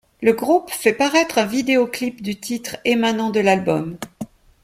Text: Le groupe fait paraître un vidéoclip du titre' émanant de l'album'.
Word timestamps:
Le 0.23 0.33
groupe 0.33 0.71
fait 0.71 0.93
paraître 0.93 1.37
un 1.37 1.45
vidéoclip 1.45 2.23
du 2.23 2.35
titre' 2.35 2.77
émanant 2.85 3.29
de 3.29 3.39
l'album'. 3.39 3.97